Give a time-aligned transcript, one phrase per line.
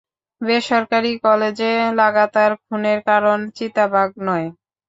[0.41, 4.47] বেসরকারি কলেজে লাগাতার খুনের কারণ চিতাবাঘ নয়।